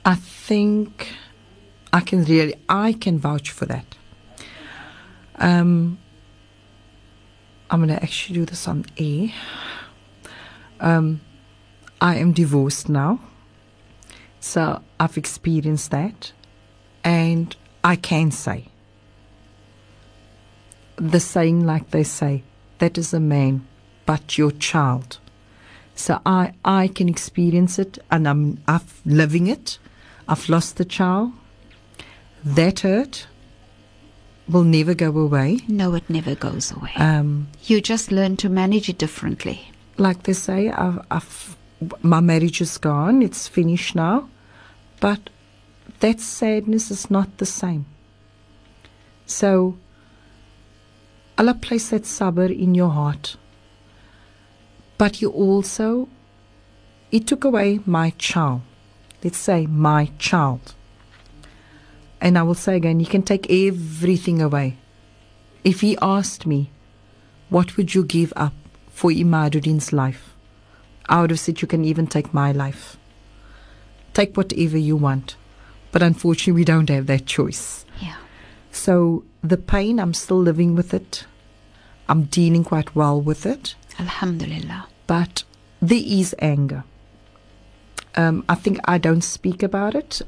[0.05, 1.09] I think
[1.93, 3.97] I can really I can vouch for that.
[5.43, 5.99] Um,
[7.69, 9.35] I'm to actually do this on A.
[10.81, 11.21] Um,
[12.01, 13.19] I am divorced now.
[14.41, 16.33] So I've experienced that.
[17.05, 18.69] And I can say
[20.97, 22.45] the saying, like they say,
[22.79, 23.67] that is a man,
[24.07, 25.19] but your child.
[25.97, 29.79] So I, I can experience it and I'm, I'm living it.
[30.29, 31.33] I've lost the child.
[32.45, 33.27] That hurt
[34.53, 35.61] will never go away.
[35.69, 36.93] No, it never goes away.
[36.97, 39.73] Um, you just learn to manage it differently.
[39.99, 41.57] like they say, I've, I've,
[42.03, 44.29] my marriage is gone, it's finished now.
[45.01, 45.31] But
[46.01, 47.87] that sadness is not the same.
[49.27, 49.77] So,
[51.39, 53.37] Allah place that sabr in your heart.
[54.99, 56.09] But you also,
[57.11, 58.63] it took away my child.
[59.25, 60.75] Let's say my child.
[62.23, 64.79] And I will say again, you can take everything away.
[65.65, 66.71] If he asked me,
[67.51, 68.55] what would you give up
[68.89, 70.35] for Imaduddin's life?
[71.09, 72.97] I would have said, you can even take my life.
[74.15, 75.35] Take whatever you want.
[75.91, 77.85] But unfortunately, we don't have that choice.
[78.01, 78.17] Yeah.
[78.71, 81.27] So the pain, I'm still living with it.
[82.09, 83.75] I'm dealing quite well with it.
[83.99, 84.87] Alhamdulillah.
[85.09, 85.43] But
[85.81, 86.85] there is anger.
[88.15, 90.23] Um, I think I don't speak about it.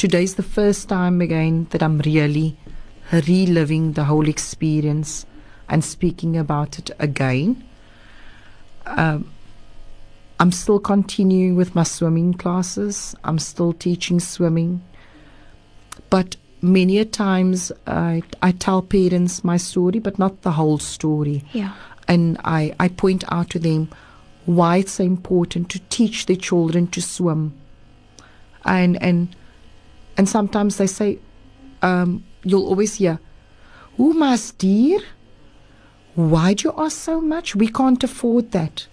[0.00, 2.56] Today's the first time again that I'm really
[3.12, 5.26] reliving the whole experience
[5.68, 7.62] and speaking about it again.
[8.86, 9.30] Um,
[10.38, 13.14] I'm still continuing with my swimming classes.
[13.24, 14.82] I'm still teaching swimming.
[16.08, 21.44] But many a times I, I tell parents my story, but not the whole story.
[21.52, 21.74] Yeah.
[22.08, 23.90] And I, I point out to them
[24.46, 27.52] why it's so important to teach their children to swim.
[28.64, 29.36] And and
[30.20, 31.18] and sometimes they say,
[31.80, 33.18] um, you'll always hear,
[33.96, 35.00] Who must dear?
[36.14, 37.56] Why do you ask so much?
[37.56, 38.86] We can't afford that.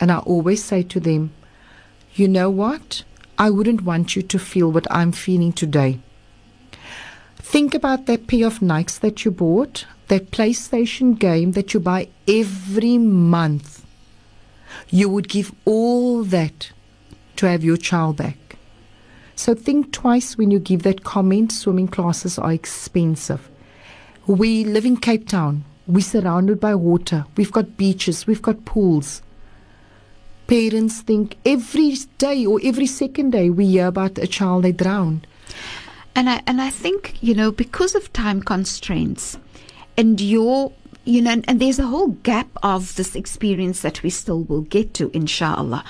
[0.00, 1.34] And I always say to them,
[2.14, 3.04] You know what?
[3.36, 6.00] I wouldn't want you to feel what I'm feeling today.
[7.36, 12.08] Think about that pair of Nikes that you bought, that PlayStation game that you buy
[12.26, 13.84] every month.
[14.88, 16.72] You would give all that
[17.36, 18.45] to have your child back.
[19.36, 23.50] So think twice when you give that comment swimming classes are expensive.
[24.26, 25.64] We live in Cape Town.
[25.86, 27.26] We're surrounded by water.
[27.36, 28.26] We've got beaches.
[28.26, 29.22] We've got pools.
[30.46, 35.26] Parents think every day or every second day we hear about a child they drowned.
[36.16, 39.38] And I and I think you know because of time constraints,
[39.98, 40.72] and your
[41.06, 44.92] you know, and, there's a whole gap of this experience that we still will get
[44.94, 45.84] to, inshallah.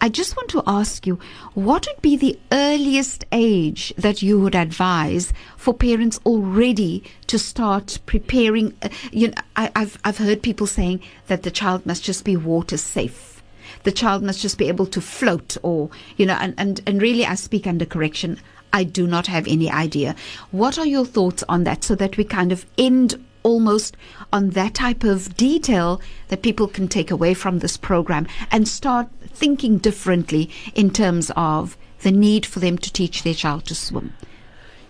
[0.00, 1.18] I just want to ask you,
[1.52, 7.98] what would be the earliest age that you would advise for parents already to start
[8.06, 8.74] preparing?
[8.82, 12.36] Uh, you know, I, I've I've heard people saying that the child must just be
[12.36, 13.42] water safe.
[13.84, 17.24] The child must just be able to float, or you know, and and, and really,
[17.24, 18.40] I speak under correction.
[18.72, 20.16] I do not have any idea.
[20.50, 23.96] What are your thoughts on that, so that we kind of end almost
[24.32, 29.06] on that type of detail that people can take away from this program and start
[29.28, 34.12] thinking differently in terms of the need for them to teach their child to swim?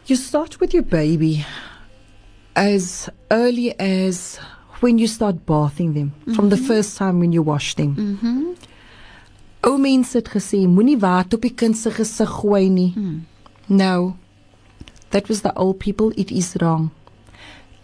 [0.06, 1.44] You start with your baby
[2.56, 4.38] as early as
[4.80, 7.96] when you start bathing them, from the first time when you wash them.
[7.96, 8.52] Mm-hmm.
[9.64, 12.92] Ou mense het gesê moenie water op die kind se gesig gooi nie.
[13.68, 14.18] No.
[15.10, 16.12] That was the old people.
[16.20, 16.90] It is wrong.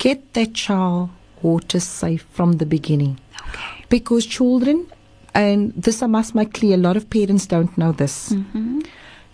[0.01, 1.11] Get that child
[1.43, 3.21] water safe from the beginning.
[3.49, 3.85] Okay.
[3.89, 4.87] Because children,
[5.35, 8.31] and this I must make clear, a lot of parents don't know this.
[8.31, 8.81] Mm-hmm.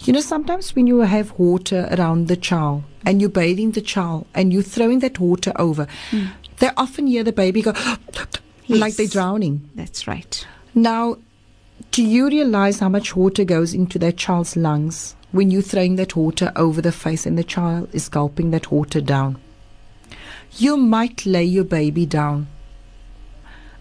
[0.00, 4.26] You know, sometimes when you have water around the child and you're bathing the child
[4.34, 5.86] and you're throwing that water over,
[6.58, 7.72] they often hear the baby go
[8.68, 9.70] like they're drowning.
[9.74, 10.46] That's right.
[10.74, 11.16] Now,
[11.92, 16.16] Do you realize how much water goes into that child's lungs when you're throwing that
[16.16, 19.38] water over the face and the child is gulping that water down?
[20.58, 22.46] You might lay your baby down.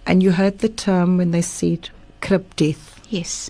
[0.06, 1.90] And you heard the term when they said
[2.22, 3.00] crib death.
[3.10, 3.50] Yes.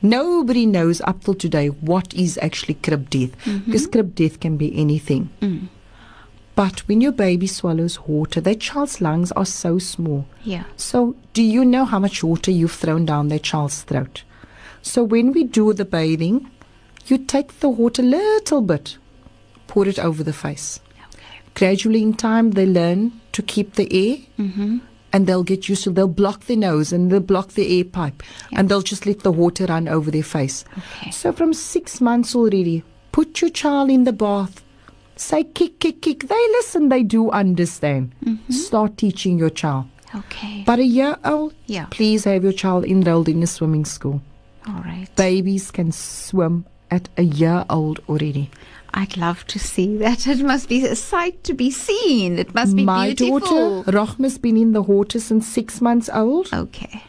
[0.00, 3.32] Nobody knows up till today what is actually crib death
[3.66, 5.28] because crib death can be anything.
[5.42, 5.68] Mm.
[6.54, 10.26] But when your baby swallows water, that child's lungs are so small.
[10.42, 10.64] Yeah.
[10.76, 14.22] So, do you know how much water you've thrown down their child's throat?
[14.80, 16.50] So, when we do the bathing,
[17.06, 18.96] you take the water little bit,
[19.66, 20.80] pour it over the face.
[21.56, 24.78] Gradually, in time, they learn to keep the air Mm-hmm.
[25.12, 28.22] and they'll get used to they'll block their nose and they'll block the air pipe
[28.52, 28.58] Yeah.
[28.60, 30.64] and they'll just let the water run over their face.
[30.78, 31.10] Okay.
[31.10, 34.62] So from six months already, put your child in the bath.
[35.16, 36.28] Say kick, kick, kick.
[36.28, 38.14] They listen, they do understand.
[38.50, 39.86] Start teaching your child.
[40.14, 40.62] Okay.
[40.66, 41.86] But a year old, yeah.
[41.90, 44.20] please have your child enrolled in a swimming school.
[44.68, 45.08] All right.
[45.16, 48.50] Babies can swim at a year old already.
[48.96, 50.26] I'd love to see that.
[50.26, 52.38] It must be a sight to be seen.
[52.38, 52.94] It must be beautiful.
[52.94, 53.82] My beautiful.
[53.82, 56.48] daughter, Rochma's been in the water since six months old.
[56.52, 57.04] Okay.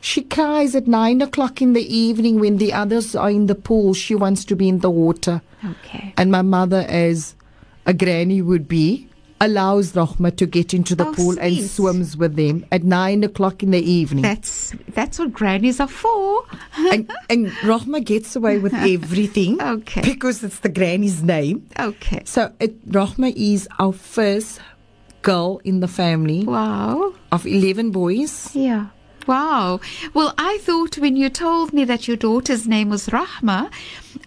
[0.00, 3.92] She cries at nine o'clock in the evening when the others are in the pool.
[3.92, 5.42] She wants to be in the water.
[5.64, 6.14] Okay.
[6.16, 7.36] And my mother, as
[7.84, 9.06] a granny would be,
[9.46, 13.62] allows Rahma to get into the Oh, pool and swims with them at nine o'clock
[13.62, 14.22] in the evening.
[14.22, 16.44] That's that's what grannies are for.
[16.92, 20.02] and, and Rochma gets away with everything Okay.
[20.02, 21.66] because it's the granny's name.
[21.78, 22.22] Okay.
[22.24, 24.60] So it, Rochma is our first
[25.22, 27.14] girl in the family Wow.
[27.30, 28.54] of 11 boys.
[28.54, 28.86] Yeah.
[29.28, 29.78] Wow.
[30.14, 33.70] Well, I thought when you told me that your daughter's name was Rahma,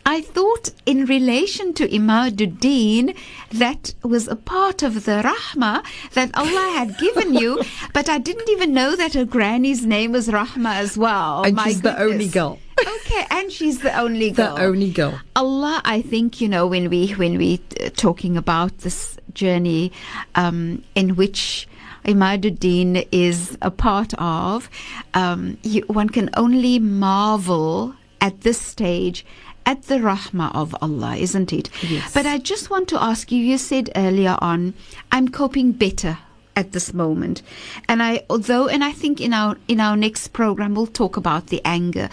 [0.08, 3.16] I thought in relation to Imaduddin,
[3.52, 5.84] that was a part of the Rahma
[6.14, 7.62] that Allah had given you,
[7.94, 11.44] but I didn't even know that her granny's name was Rahma as well.
[11.44, 12.60] and My she's the only girl.
[12.80, 14.56] Okay, and she's the only girl.
[14.56, 15.20] The only girl.
[15.36, 19.92] Allah, I think you know when we when we uh, talking about this journey
[20.36, 21.68] um, in which
[22.04, 24.70] Imaduddin is a part of,
[25.16, 29.26] um, you, one can only marvel at this stage
[29.66, 31.70] at the rahmah of Allah, isn't it?
[31.84, 32.14] Yes.
[32.14, 33.40] But I just want to ask you.
[33.44, 34.74] You said earlier on,
[35.12, 36.20] I'm coping better
[36.58, 37.42] at this moment
[37.90, 41.48] and i although and i think in our in our next program we'll talk about
[41.48, 42.08] the anger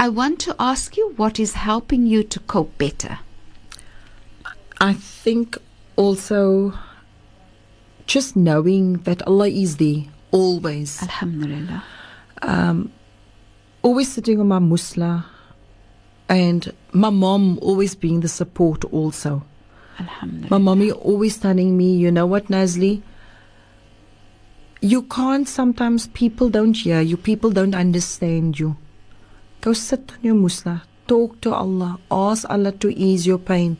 [0.00, 3.18] i want to ask you what is helping you to cope better
[4.82, 5.58] I think
[5.94, 6.72] also
[8.06, 11.00] just knowing that Allah is there always.
[11.00, 11.84] alhamdulillah
[12.42, 12.90] Um,
[13.82, 15.24] always sitting on my musla
[16.28, 19.42] and my mom always being the support also.
[19.98, 23.02] alhamdulillah My mommy always telling me, you know what, Nazly?
[24.80, 28.76] You can't sometimes, people don't hear you, people don't understand you.
[29.60, 33.78] Go sit on your musla, talk to Allah, ask Allah to ease your pain,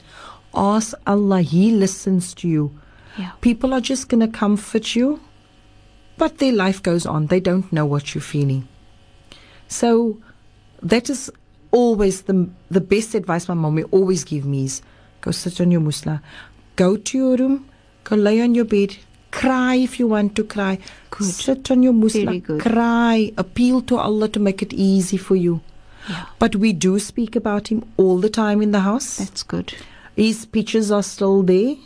[0.55, 2.71] ask Allah, He listens to you.
[3.19, 5.21] yeah People are just going to comfort you,
[6.17, 7.27] but their life goes on.
[7.27, 8.69] They don't know what you're feeling.
[9.67, 10.19] So
[10.83, 11.31] that is
[11.73, 14.83] always the the best advice my mom will always give me is
[15.21, 16.21] go sit on your musla,
[16.77, 17.69] go to your room,
[18.05, 18.97] go lay on your bed,
[19.31, 20.79] cry if you want to cry,
[21.11, 21.25] Good.
[21.27, 25.61] sit on your musla, cry, appeal to Allah to make it easy for you.
[26.09, 29.19] yeah But we do speak about him all the time in the house.
[29.19, 29.73] that's good
[30.17, 31.77] His pictures are still there.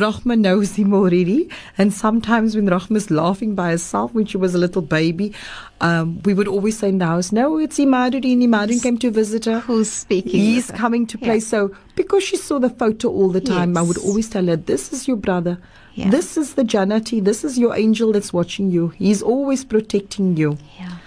[0.00, 1.48] Rahma knows him already.
[1.76, 5.32] And sometimes when Rahma's laughing by herself when she was a little baby,
[5.80, 8.42] um, we would always say in the house, No, it's Imaduddin.
[8.42, 9.60] Imaduddin came to visit her.
[9.60, 11.34] who's speaking He's coming to play.
[11.34, 11.40] Yeah.
[11.52, 14.92] So, because she saw the photo all the time, I would always tell her, This
[14.92, 15.58] is your brother.
[15.94, 16.10] Yeah.
[16.10, 17.22] This is the Janati.
[17.24, 18.88] This is your angel that's watching you.
[18.88, 20.56] He's always protecting you.
[20.78, 20.98] yeah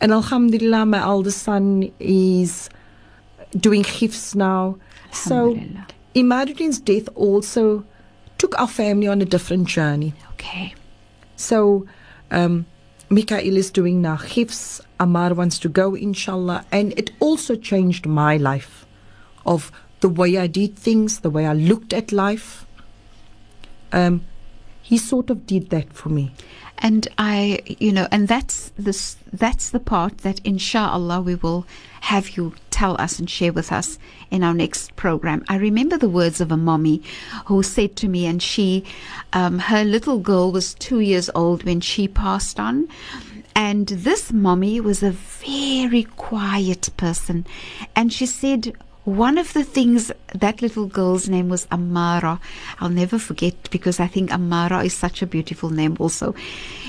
[0.00, 2.70] And Alhamdulillah, my eldest son is
[3.58, 4.78] doing hifz now.
[5.12, 5.58] So.
[6.14, 7.84] Imaduddin's death also
[8.38, 10.14] took our family on a different journey.
[10.32, 10.74] okay
[11.36, 11.86] So,
[12.30, 12.66] um,
[13.10, 14.80] Mikael is doing now hifz.
[15.00, 16.64] Amar wants to go, inshallah.
[16.70, 18.86] And it also changed my life
[19.46, 19.70] of
[20.00, 22.66] the way I did things, the way I looked at life.
[23.92, 24.24] Um,
[24.82, 26.32] he sort of did that for me.
[26.78, 31.66] And I, you know, and that's this, that's the part that inshallah we will
[32.02, 33.98] have you tell us and share with us
[34.30, 35.44] in our next program.
[35.48, 37.02] I remember the words of a mommy
[37.46, 38.84] who said to me, and she,
[39.32, 42.88] um, her little girl was two years old when she passed on.
[43.56, 47.44] And this mommy was a very quiet person.
[47.96, 48.76] And she said,
[49.08, 52.38] one of the things that little girl's name was Amara.
[52.78, 56.34] I'll never forget because I think Amara is such a beautiful name also.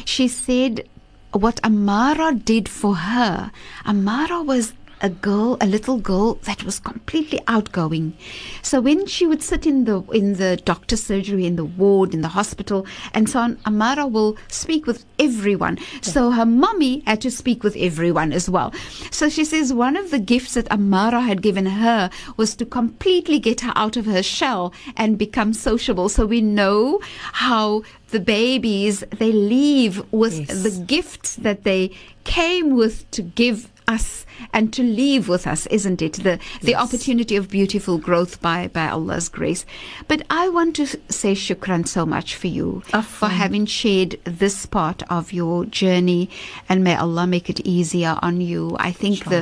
[0.04, 0.86] She said
[1.32, 3.52] what Amara did for her.
[3.86, 8.14] Amara was a girl, a little girl that was completely outgoing.
[8.62, 12.22] So when she would sit in the in the doctor's surgery, in the ward, in
[12.22, 15.78] the hospital, and so on, Amara will speak with everyone.
[16.02, 18.74] So her mummy had to speak with everyone as well.
[19.12, 23.40] So she says one of the gifts that Amara had given her was to completely
[23.40, 26.10] get her out of her shell and become sociable.
[26.10, 27.00] So we know
[27.34, 30.64] how the babies they leave with Yes.
[30.64, 31.92] the gifts that they
[32.24, 36.14] came with to give us and to leave with us, isn't it?
[36.28, 36.82] The the Yes.
[36.84, 39.66] opportunity of beautiful growth by by Allah's grace.
[40.08, 42.84] But I want to say shukran so much for you
[43.20, 46.30] for having shared this part of your journey,
[46.70, 48.76] and may Allah make it easier on you.
[48.80, 49.42] I think the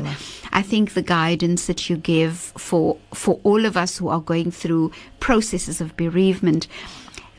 [0.62, 2.36] I think the guidance that you give
[2.70, 6.68] for for all of us who are going through processes of bereavement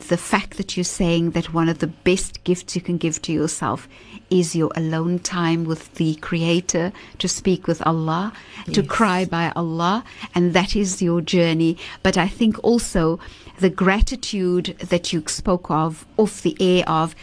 [0.09, 3.33] the fact that you're saying that one of the best gifts you can give to
[3.33, 3.89] yourself
[4.31, 8.33] is your alone time with the Creator, to speak with Allah,
[8.73, 11.77] to cry by Allah, and that is your journey.
[12.03, 13.19] But I think also
[13.59, 17.15] the gratitude that you spoke of off the air of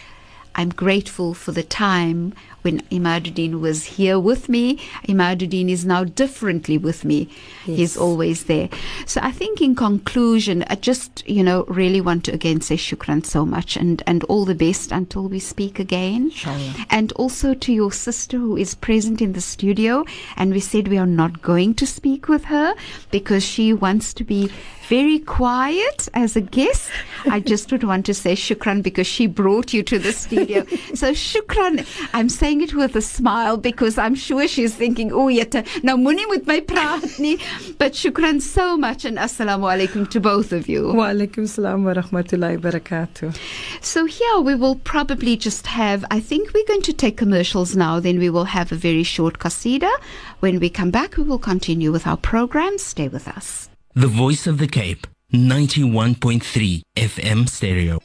[0.55, 2.34] I'm grateful for the time
[2.66, 4.78] when Imaduddin was here with me.
[5.07, 7.30] Imaduddin is now differently with me.
[7.63, 8.70] He's always there.
[9.05, 13.26] So I think in conclusion, I just, you know, really want to again say shukran
[13.26, 16.24] so much and, and all the best until we speak again.
[16.26, 16.74] Inshallah.
[16.89, 20.03] And also to your sister who is present in the studio.
[20.36, 22.74] And we said we are not going to speak with her
[23.11, 24.51] because she wants to be
[24.88, 26.91] very quiet as a guest.
[27.26, 30.66] I just would want to say shukran because she brought you to the studio.
[30.93, 35.56] so shukran, I'm saying it with a smile because I'm sure she's thinking, oh, yet
[35.56, 37.38] uh, now muni with my praat nie.
[37.78, 40.93] But shukran so much and assalamu alaikum to both of you.
[40.93, 43.38] Wa alaikum salam wa rahmatullahi wa barakatuh.
[43.82, 47.99] So here we will probably just have, I think we're going to take commercials now,
[47.99, 49.91] then we will have a very short qasida.
[50.39, 52.78] When we come back, we will continue with our program.
[52.78, 53.70] Stay with us.
[53.93, 57.99] The Voice of the Cape, 91.3 FM stereo.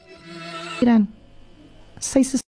[0.80, 1.08] Iran,
[1.98, 2.22] sy